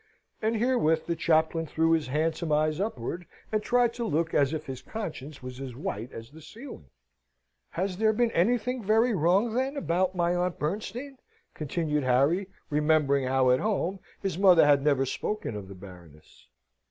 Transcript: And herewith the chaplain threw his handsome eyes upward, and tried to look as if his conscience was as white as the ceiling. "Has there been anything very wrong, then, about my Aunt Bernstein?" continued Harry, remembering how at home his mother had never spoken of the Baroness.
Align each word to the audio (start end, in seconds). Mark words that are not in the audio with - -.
And 0.41 0.55
herewith 0.55 1.05
the 1.05 1.15
chaplain 1.15 1.67
threw 1.67 1.91
his 1.91 2.07
handsome 2.07 2.51
eyes 2.51 2.79
upward, 2.79 3.27
and 3.51 3.61
tried 3.61 3.93
to 3.93 4.03
look 4.03 4.33
as 4.33 4.51
if 4.51 4.65
his 4.65 4.81
conscience 4.81 5.43
was 5.43 5.61
as 5.61 5.75
white 5.75 6.11
as 6.11 6.31
the 6.31 6.41
ceiling. 6.41 6.89
"Has 7.69 7.97
there 7.97 8.11
been 8.11 8.31
anything 8.31 8.81
very 8.81 9.13
wrong, 9.13 9.53
then, 9.53 9.77
about 9.77 10.15
my 10.15 10.33
Aunt 10.35 10.57
Bernstein?" 10.57 11.19
continued 11.53 12.01
Harry, 12.01 12.47
remembering 12.71 13.27
how 13.27 13.51
at 13.51 13.59
home 13.59 13.99
his 14.23 14.39
mother 14.39 14.65
had 14.65 14.81
never 14.83 15.05
spoken 15.05 15.55
of 15.55 15.67
the 15.67 15.75
Baroness. 15.75 16.47